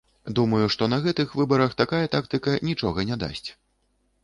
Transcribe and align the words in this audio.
Думаю, 0.37 0.61
што 0.75 0.87
на 0.93 0.97
гэтых 1.03 1.35
выбарах 1.41 1.77
такая 1.83 2.01
тактыка 2.17 2.57
нічога 2.71 3.07
не 3.13 3.21
дасць. 3.27 3.49